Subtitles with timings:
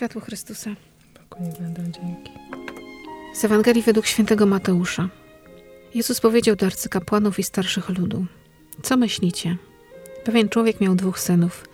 [0.00, 0.70] światło Chrystusa.
[1.14, 2.32] Bogu niech będą dzięki.
[3.34, 5.08] Z Ewangelii według świętego Mateusza.
[5.94, 8.26] Jezus powiedział do arcykapłanów i starszych ludu.
[8.82, 9.56] Co myślicie?
[10.24, 11.68] Pewien człowiek miał dwóch synów.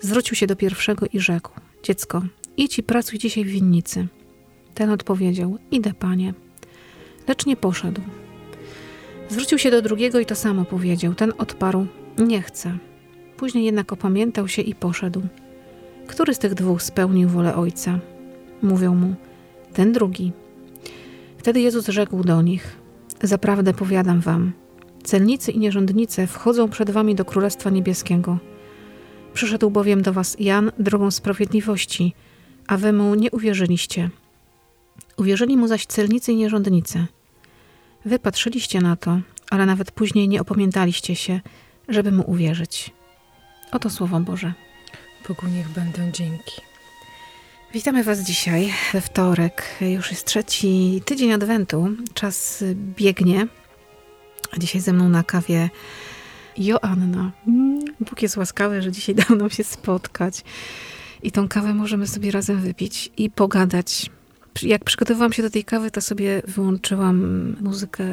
[0.00, 1.50] Zwrócił się do pierwszego i rzekł.
[1.82, 2.22] Dziecko,
[2.56, 4.06] idź i pracuj dzisiaj w winnicy.
[4.74, 5.58] Ten odpowiedział.
[5.70, 6.34] Idę, panie.
[7.28, 8.00] Lecz nie poszedł.
[9.28, 11.14] Zwrócił się do drugiego i to samo powiedział.
[11.14, 11.86] Ten odparł.
[12.18, 12.78] Nie chcę.
[13.36, 15.22] Później jednak opamiętał się i poszedł.
[16.12, 17.98] Który z tych dwóch spełnił wolę ojca?
[18.62, 19.14] Mówią mu.
[19.72, 20.32] Ten drugi.
[21.38, 22.76] Wtedy Jezus rzekł do nich:
[23.22, 24.52] Zaprawdę powiadam wam,
[25.04, 28.38] celnicy i nierządnice wchodzą przed wami do Królestwa Niebieskiego.
[29.34, 32.14] Przyszedł bowiem do was Jan drogą sprawiedliwości,
[32.66, 34.10] a wy mu nie uwierzyliście.
[35.16, 37.06] Uwierzyli mu zaś celnicy i nierządnice.
[38.04, 41.40] Wy patrzyliście na to, ale nawet później nie opamiętaliście się,
[41.88, 42.90] żeby mu uwierzyć.
[43.70, 44.52] Oto Słowo Boże.
[45.28, 46.60] Bogu niech będą dzięki.
[47.72, 49.78] Witamy Was dzisiaj we wtorek.
[49.80, 51.88] Już jest trzeci tydzień Adwentu.
[52.14, 53.46] Czas biegnie.
[54.52, 55.70] A dzisiaj ze mną na kawie
[56.58, 57.32] Joanna.
[58.00, 60.44] Bóg jest łaskawy, że dzisiaj dał nam się spotkać.
[61.22, 64.10] I tą kawę możemy sobie razem wypić i pogadać.
[64.62, 68.04] Jak przygotowywałam się do tej kawy, to sobie wyłączyłam muzykę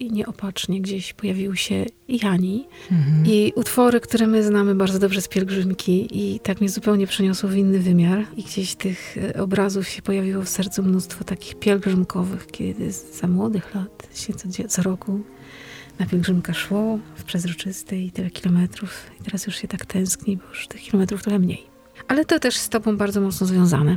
[0.00, 3.26] i nieopatrznie gdzieś pojawił się Jani mhm.
[3.26, 7.56] i utwory, które my znamy bardzo dobrze z pielgrzymki i tak mnie zupełnie przeniosło w
[7.56, 12.92] inny wymiar i gdzieś tych e, obrazów się pojawiło w sercu mnóstwo takich pielgrzymkowych, kiedy
[12.92, 15.20] za młodych lat się co, co roku
[15.98, 20.68] na pielgrzymkę szło w przezroczystej tyle kilometrów i teraz już się tak tęskni, bo już
[20.68, 21.66] tych kilometrów trochę mniej.
[22.08, 23.96] Ale to też z tobą bardzo mocno związane,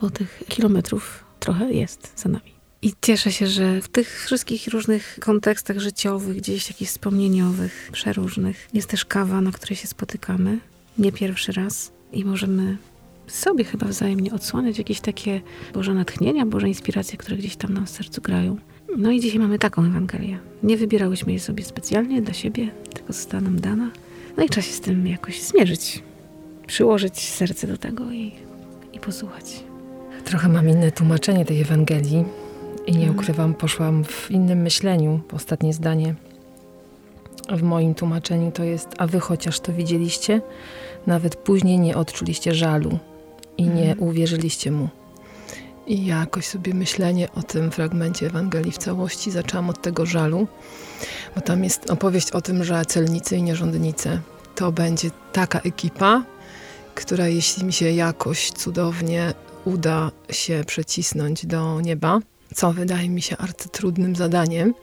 [0.00, 2.55] bo tych kilometrów trochę jest za nami.
[2.86, 8.88] I cieszę się, że w tych wszystkich różnych kontekstach życiowych, gdzieś jakichś wspomnieniowych, przeróżnych, jest
[8.88, 10.58] też kawa, na której się spotykamy.
[10.98, 11.92] Nie pierwszy raz.
[12.12, 12.76] I możemy
[13.26, 15.40] sobie chyba wzajemnie odsłaniać jakieś takie
[15.74, 18.56] Boże natchnienia, Boże inspiracje, które gdzieś tam nam w sercu grają.
[18.96, 20.38] No i dzisiaj mamy taką Ewangelię.
[20.62, 23.90] Nie wybierałyśmy jej sobie specjalnie dla siebie, tylko została nam dana.
[24.36, 26.02] No i trzeba się z tym jakoś zmierzyć.
[26.66, 28.32] Przyłożyć serce do tego i,
[28.92, 29.64] i posłuchać.
[30.24, 32.45] Trochę mam inne tłumaczenie tej Ewangelii
[32.86, 35.20] i nie ukrywam, poszłam w innym myśleniu.
[35.32, 36.14] Ostatnie zdanie
[37.48, 40.40] w moim tłumaczeniu to jest, a wy chociaż to widzieliście,
[41.06, 42.98] nawet później nie odczuliście żalu
[43.58, 44.08] i nie mhm.
[44.08, 44.88] uwierzyliście mu.
[45.86, 50.46] I jakoś sobie myślenie o tym fragmencie Ewangelii w całości zaczęłam od tego żalu,
[51.34, 54.20] bo tam jest opowieść o tym, że celnicy i nierządnicy
[54.54, 56.24] to będzie taka ekipa,
[56.94, 62.20] która jeśli mi się jakoś cudownie uda się przecisnąć do nieba,
[62.54, 64.74] co wydaje mi się arcytrudnym zadaniem,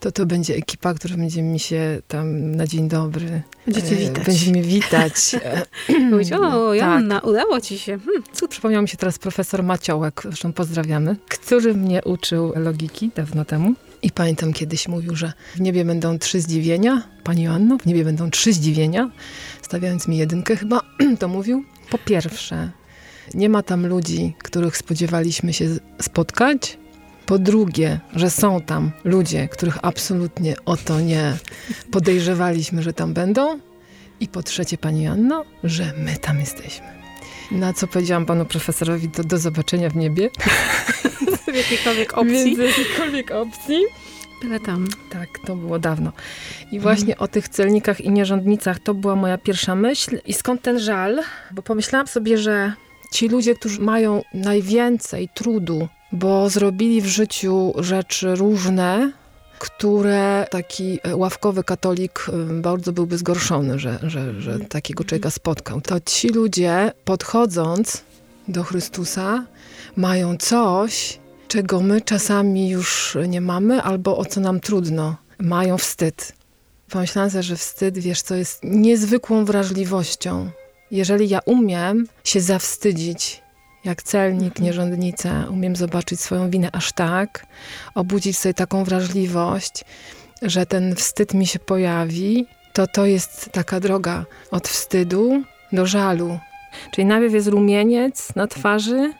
[0.00, 3.42] to to będzie ekipa, która będzie mi się tam na dzień dobry.
[3.66, 4.26] Będziecie e, witać.
[4.26, 5.14] Będzie mnie witać.
[6.10, 7.30] Mówić, o Joanna, tak.
[7.30, 7.98] udało ci się.
[7.98, 8.50] Hmm, cud.
[8.50, 13.74] Przypomniał mi się teraz profesor Maciołek, zresztą pozdrawiamy, który mnie uczył logiki dawno temu.
[14.02, 17.02] I pamiętam kiedyś mówił, że w niebie będą trzy zdziwienia.
[17.24, 19.10] Pani Joanno, w niebie będą trzy zdziwienia.
[19.62, 20.80] Stawiając mi jedynkę chyba,
[21.20, 21.64] to mówił.
[21.90, 22.70] Po pierwsze,
[23.34, 25.68] nie ma tam ludzi, których spodziewaliśmy się
[26.02, 26.78] spotkać,
[27.28, 31.36] po drugie, że są tam ludzie, których absolutnie o to nie
[31.90, 33.60] podejrzewaliśmy, że tam będą.
[34.20, 36.86] I po trzecie, pani Anno, że my tam jesteśmy.
[37.50, 40.30] Na co powiedziałam panu profesorowi, to do zobaczenia w niebie.
[41.52, 42.56] w jakiejkolwiek opcji.
[42.56, 43.80] W jakiejkolwiek opcji.
[44.42, 44.88] Byle tam.
[45.10, 46.12] Tak, to było dawno.
[46.72, 47.18] I właśnie mm.
[47.18, 50.18] o tych celnikach i nierządnicach to była moja pierwsza myśl.
[50.26, 51.22] I skąd ten żal?
[51.50, 52.72] Bo pomyślałam sobie, że
[53.12, 59.12] ci ludzie, którzy mają najwięcej trudu bo zrobili w życiu rzeczy różne,
[59.58, 65.80] które taki e, ławkowy katolik e, bardzo byłby zgorszony, że, że, że takiego człowieka spotkał.
[65.80, 68.02] To ci ludzie, podchodząc
[68.48, 69.44] do Chrystusa,
[69.96, 71.18] mają coś,
[71.48, 75.16] czego my czasami już nie mamy, albo o co nam trudno.
[75.38, 76.32] Mają wstyd.
[76.90, 80.50] Pomyślałam sobie, że wstyd, wiesz, co jest niezwykłą wrażliwością.
[80.90, 83.42] Jeżeli ja umiem się zawstydzić
[83.88, 84.64] jak celnik, mhm.
[84.64, 87.46] nierządnica, umiem zobaczyć swoją winę aż tak,
[87.94, 89.84] obudzić sobie taką wrażliwość,
[90.42, 95.42] że ten wstyd mi się pojawi, to to jest taka droga od wstydu
[95.72, 96.38] do żalu.
[96.90, 99.12] Czyli najpierw jest rumieniec na twarzy.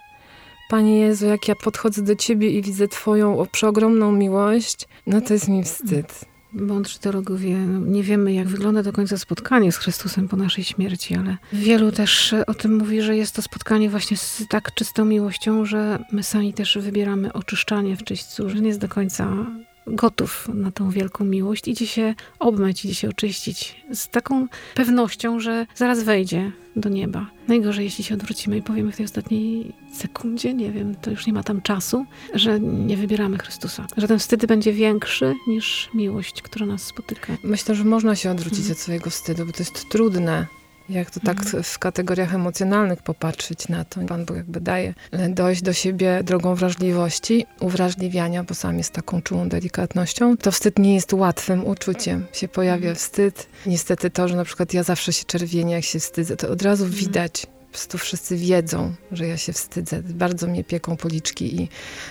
[0.70, 5.48] Panie Jezu, jak ja podchodzę do Ciebie i widzę Twoją przeogromną miłość, no to jest
[5.48, 6.24] mi wstyd.
[6.52, 11.14] Mądrzy teologowie, no, nie wiemy jak wygląda do końca spotkanie z Chrystusem po naszej śmierci,
[11.14, 15.64] ale wielu też o tym mówi, że jest to spotkanie właśnie z tak czystą miłością,
[15.64, 19.46] że my sami też wybieramy oczyszczanie w czyśćcu, że nie jest do końca
[19.90, 21.68] gotów na tą wielką miłość.
[21.68, 27.26] Idzie się obmyć, idzie się oczyścić z taką pewnością, że zaraz wejdzie do nieba.
[27.48, 31.32] Najgorzej, jeśli się odwrócimy i powiemy w tej ostatniej sekundzie, nie wiem, to już nie
[31.32, 33.86] ma tam czasu, że nie wybieramy Chrystusa.
[33.96, 37.36] Że ten wstyd będzie większy niż miłość, która nas spotyka.
[37.44, 38.72] Myślę, że można się odwrócić mhm.
[38.72, 40.46] od swojego wstydu, bo to jest trudne.
[40.88, 41.62] Jak to tak mhm.
[41.62, 44.00] w kategoriach emocjonalnych popatrzeć na to.
[44.00, 44.94] Pan Bóg jakby daje
[45.28, 50.36] dojść do siebie drogą wrażliwości, uwrażliwiania, bo sam jest taką czułą delikatnością.
[50.36, 52.26] To wstyd nie jest łatwym uczuciem.
[52.32, 52.96] Się pojawia mhm.
[52.96, 53.48] wstyd.
[53.66, 56.84] Niestety to, że na przykład ja zawsze się czerwienię, jak się wstydzę, to od razu
[56.84, 57.04] mhm.
[57.04, 60.02] widać, po prostu wszyscy wiedzą, że ja się wstydzę.
[60.02, 61.68] Bardzo mnie pieką policzki i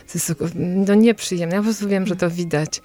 [0.07, 1.55] to jest no, nieprzyjemne.
[1.55, 2.81] Ja po prostu wiem, że to widać.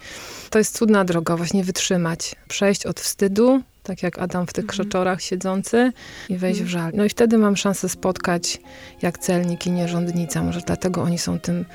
[0.49, 2.35] To jest cudna droga, właśnie wytrzymać.
[2.47, 4.69] Przejść od wstydu tak jak Adam w tych mhm.
[4.69, 5.91] krzeczorach siedzący
[6.29, 6.81] i wejść w mhm.
[6.81, 6.91] żal.
[6.95, 8.61] No i wtedy mam szansę spotkać
[9.01, 10.43] jak celnik i nierządnica.
[10.43, 11.65] Może dlatego oni są tym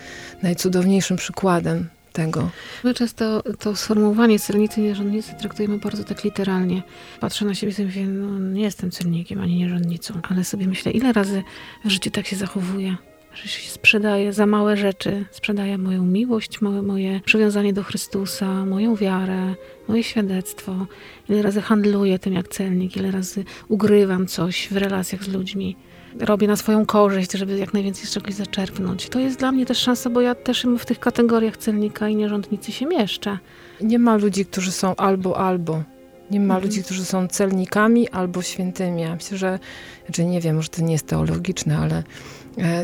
[0.42, 2.50] najcudowniejszym przykładem tego.
[2.84, 6.82] My często to sformułowanie celnicy i nierządnicy traktujemy bardzo tak literalnie.
[7.20, 11.12] Patrzę na siebie i mówię, no nie jestem celnikiem ani nierządnicą, ale sobie myślę, ile
[11.12, 11.42] razy
[11.84, 12.96] w życiu tak się zachowuję
[13.34, 15.24] że się sprzedaje za małe rzeczy.
[15.30, 19.54] Sprzedaję moją miłość, moje, moje przywiązanie do Chrystusa, moją wiarę,
[19.88, 20.86] moje świadectwo.
[21.28, 25.76] Ile razy handluję tym jak celnik, ile razy ugrywam coś w relacjach z ludźmi.
[26.20, 29.08] Robię na swoją korzyść, żeby jak najwięcej z czegoś zaczerpnąć.
[29.08, 32.72] To jest dla mnie też szansa, bo ja też w tych kategoriach celnika i nierządnicy
[32.72, 33.38] się mieszczę.
[33.80, 35.82] Nie ma ludzi, którzy są albo, albo.
[36.30, 36.62] Nie ma mhm.
[36.62, 39.02] ludzi, którzy są celnikami albo świętymi.
[39.02, 39.58] Ja myślę, że,
[40.04, 42.02] znaczy nie wiem, może to nie jest teologiczne, ale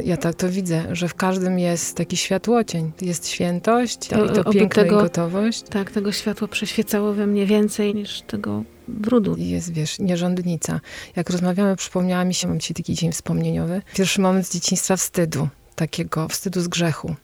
[0.04, 2.92] ja tak to widzę, że w każdym jest taki światłocień.
[3.00, 5.62] Jest świętość to, i to piękno tego, i gotowość.
[5.62, 9.36] Tak, tego światła przeświecało we mnie więcej niż tego brudu.
[9.36, 10.80] I jest, wiesz, nierządnica.
[11.16, 15.48] Jak rozmawiamy, przypomniała mi się, mam dzisiaj taki dzień wspomnieniowy, pierwszy moment z dzieciństwa wstydu,
[15.74, 17.14] takiego wstydu z grzechu.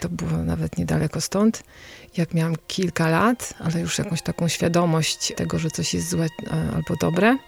[0.00, 1.62] To było nawet niedaleko stąd.
[2.16, 6.50] Jak miałam kilka lat, ale już jakąś taką świadomość tego, że coś jest złe e,
[6.50, 7.38] albo dobre,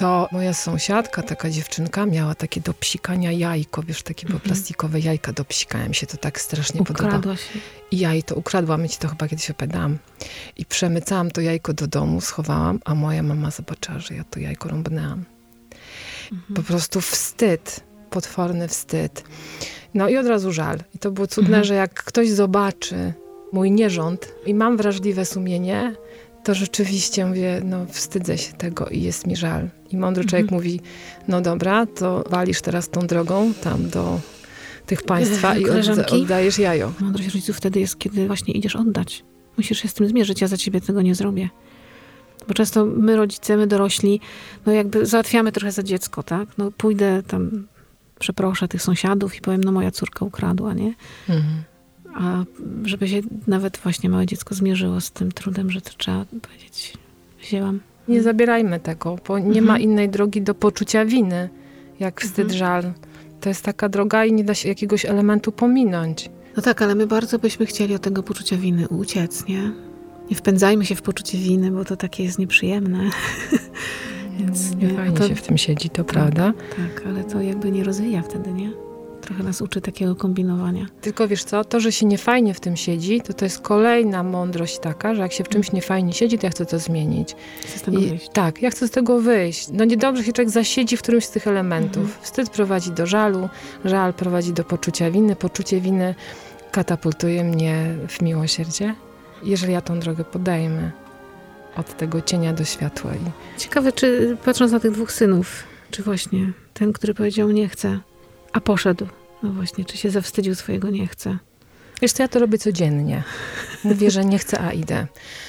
[0.00, 4.40] to moja sąsiadka, taka dziewczynka, miała takie do psikania jajko, wiesz, takie mhm.
[4.40, 5.88] plastikowe jajka do psikania.
[5.88, 7.36] Mi się to tak strasznie Ukradła podoba.
[7.36, 7.58] Się.
[7.90, 9.98] I ja jej to ukradłam, i ci to chyba kiedyś opowiadałam.
[10.56, 14.68] I przemycałam to jajko do domu, schowałam, a moja mama zobaczyła, że ja to jajko
[14.68, 15.24] rąbnęłam.
[16.32, 16.54] Mhm.
[16.54, 17.80] Po prostu wstyd,
[18.10, 19.24] potworny wstyd.
[19.94, 20.78] No i od razu żal.
[20.94, 21.64] I to było cudne, mhm.
[21.64, 23.12] że jak ktoś zobaczy
[23.52, 25.94] mój nierząd i mam wrażliwe sumienie,
[26.44, 29.68] to rzeczywiście mówię, no wstydzę się tego i jest mi żal.
[29.90, 30.62] I mądry człowiek mhm.
[30.62, 30.80] mówi,
[31.28, 34.20] no dobra, to walisz teraz tą drogą tam do
[34.86, 36.92] tych państwa i od, oddajesz jajo.
[37.00, 39.24] Mądrość rodziców wtedy jest, kiedy właśnie idziesz oddać.
[39.56, 41.48] Musisz się z tym zmierzyć, ja za ciebie tego nie zrobię.
[42.48, 44.20] Bo często my rodzice, my dorośli,
[44.66, 46.48] no jakby załatwiamy trochę za dziecko, tak?
[46.58, 47.66] No pójdę tam,
[48.18, 50.94] przeproszę tych sąsiadów i powiem, no moja córka ukradła, nie?
[51.28, 51.62] Mhm.
[52.14, 52.44] A
[52.84, 56.94] żeby się nawet właśnie małe dziecko zmierzyło z tym trudem, że to trzeba powiedzieć,
[57.42, 57.80] wzięłam.
[58.08, 59.64] Nie zabierajmy tego, bo nie mhm.
[59.64, 61.48] ma innej drogi do poczucia winy,
[62.00, 62.58] jak wstyd, mhm.
[62.58, 62.92] żal.
[63.40, 66.30] To jest taka droga i nie da się jakiegoś elementu pominąć.
[66.56, 69.72] No tak, ale my bardzo byśmy chcieli od tego poczucia winy uciec, nie?
[70.30, 73.10] Nie wpędzajmy się w poczucie winy, bo to takie jest nieprzyjemne.
[74.38, 76.52] Więc nie, nie fajnie to, się w tym siedzi, to tak, prawda?
[76.76, 78.89] Tak, ale to jakby nie rozwija wtedy, nie?
[79.30, 80.86] Trochę nas uczy takiego kombinowania.
[81.00, 84.78] Tylko wiesz co, to, że się niefajnie w tym siedzi, to to jest kolejna mądrość
[84.78, 87.36] taka, że jak się w czymś niefajnie siedzi, to ja chcę to zmienić.
[87.64, 88.28] Chcę z tego I, wyjść.
[88.32, 89.68] Tak, ja chcę z tego wyjść.
[89.72, 92.02] No niedobrze się człowiek zasiedzi w którymś z tych elementów.
[92.02, 92.22] Mhm.
[92.22, 93.48] Wstyd prowadzi do żalu,
[93.84, 96.14] żal prowadzi do poczucia winy, poczucie winy
[96.72, 98.94] katapultuje mnie w miłosierdzie.
[99.42, 100.92] Jeżeli ja tą drogę podajmy
[101.76, 103.10] od tego cienia do światła.
[103.14, 103.58] I...
[103.60, 108.00] Ciekawe, czy patrząc na tych dwóch synów, czy właśnie ten, który powiedział nie chcę,
[108.52, 109.06] a poszedł.
[109.42, 111.38] No właśnie, czy się zawstydził swojego nie chce?
[112.02, 113.22] Wiesz co, ja to robię codziennie.
[113.84, 115.06] Mówię, że nie chcę, a idę.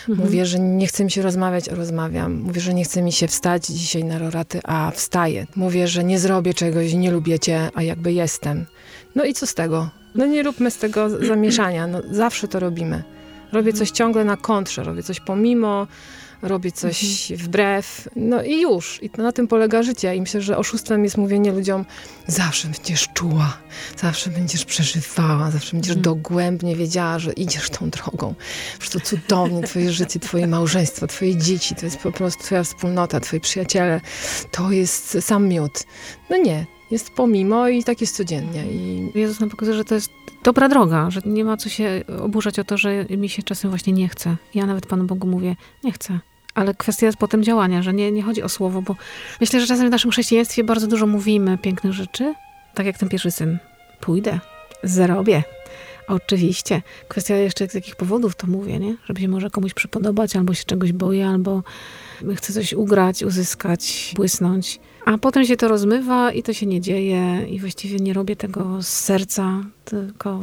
[0.10, 0.28] Mhm.
[0.28, 2.34] Mówię, że nie chce mi się rozmawiać, a rozmawiam.
[2.34, 5.48] Mówię, że nie chce mi się wstać dzisiaj na roraty, a wstaję.
[5.56, 8.66] Mówię, że nie zrobię czegoś, nie lubię cię, a jakby jestem.
[9.16, 9.90] No i co z tego?
[10.16, 11.88] No nie róbmy z tego zamieszania.
[11.88, 13.04] No, zawsze to robimy.
[13.52, 15.88] Robię coś ciągle na kontrze, robię coś pomimo,
[16.42, 17.48] robię coś mhm.
[17.48, 19.00] wbrew, no i już.
[19.04, 20.16] I na tym polega życie.
[20.16, 21.86] I myślę, że oszustwem jest mówienie ludziom,
[22.28, 23.58] zawsze będziesz czuła,
[23.98, 26.02] zawsze będziesz przeżywała, zawsze będziesz mhm.
[26.04, 28.36] dogłębnie wiedziała, że idziesz tą drogą.
[28.80, 33.20] Że to cudownie, twoje życie, twoje małżeństwo, twoje dzieci, to jest po prostu twoja wspólnota,
[33.20, 34.02] twoi przyjaciele.
[34.52, 35.84] To jest sam miód.
[36.30, 38.66] No nie, jest pomimo i tak jest codziennie.
[38.66, 39.12] I...
[39.16, 40.12] Jezus nam pokazuje, że to jest
[40.44, 43.94] dobra droga, że nie ma co się oburzać o to, że mi się czasem właśnie
[43.94, 44.38] nie chce.
[44.56, 46.20] Ja nawet Panu Bogu mówię, nie chcę
[46.56, 48.96] ale kwestia jest potem działania, że nie, nie chodzi o słowo, bo
[49.42, 52.34] myślę, że czasem w naszym chrześcijaństwie bardzo dużo mówimy pięknych rzeczy,
[52.74, 53.58] tak jak ten pierwszy syn.
[54.00, 54.40] Pójdę,
[54.84, 55.44] zrobię.
[56.08, 56.82] Oczywiście.
[57.08, 58.96] Kwestia jeszcze z jakich powodów to mówię, nie?
[59.06, 61.64] Żeby się może komuś przypodobać, albo się czegoś boję, albo
[62.36, 64.80] chcę coś ugrać, uzyskać, błysnąć.
[65.06, 68.82] A potem się to rozmywa i to się nie dzieje i właściwie nie robię tego
[68.82, 70.40] z serca, tylko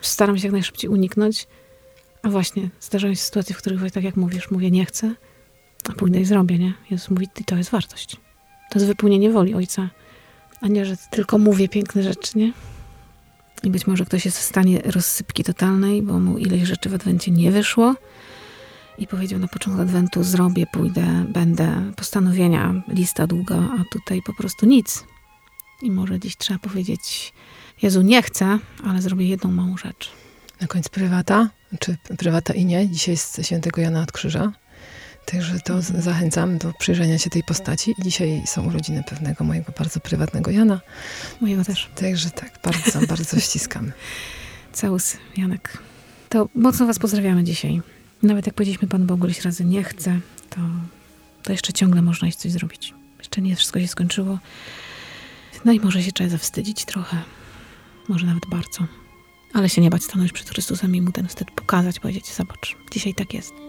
[0.00, 1.46] staram się jak najszybciej uniknąć.
[2.22, 5.14] A właśnie, zdarzają się sytuacje, w których tak jak mówisz, mówię nie chcę,
[5.88, 6.74] a pójdę i zrobię, nie?
[6.90, 8.16] Jezus mówi, i to jest wartość.
[8.70, 9.90] To jest wypełnienie woli Ojca,
[10.60, 12.52] a nie, że tylko mówię piękne rzeczy, nie?
[13.62, 17.30] I być może ktoś jest w stanie rozsypki totalnej, bo mu ileś rzeczy w Adwencie
[17.30, 17.94] nie wyszło
[18.98, 24.66] i powiedział na początku Adwentu zrobię, pójdę, będę, postanowienia, lista długa, a tutaj po prostu
[24.66, 25.04] nic.
[25.82, 27.32] I może dziś trzeba powiedzieć,
[27.82, 30.10] Jezu, nie chcę, ale zrobię jedną małą rzecz.
[30.60, 34.52] Na koniec prywata, czy prywata i nie, dzisiaj jest świętego Jana od Krzyża.
[35.32, 36.02] Także to mhm.
[36.02, 37.94] zachęcam do przyjrzenia się tej postaci.
[37.98, 40.80] Dzisiaj są urodziny pewnego mojego bardzo prywatnego Jana.
[41.40, 41.88] Mojego też.
[41.94, 43.92] Także tak, bardzo, bardzo ściskamy.
[44.72, 45.78] Całus, Janek.
[46.28, 47.80] To mocno was pozdrawiamy dzisiaj.
[48.22, 50.20] Nawet jak powiedzieliśmy Panu Bogu ileś razy nie chcę,
[50.50, 50.60] to,
[51.42, 52.94] to jeszcze ciągle można iść coś zrobić.
[53.18, 54.38] Jeszcze nie wszystko się skończyło.
[55.64, 57.16] No i może się trzeba zawstydzić trochę.
[58.08, 58.86] Może nawet bardzo.
[59.54, 63.14] Ale się nie bać stanąć przed Chrystusem i mu ten wstyd pokazać, powiedzieć, zobacz, dzisiaj
[63.14, 63.67] tak jest.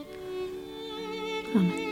[1.56, 1.89] 嗯。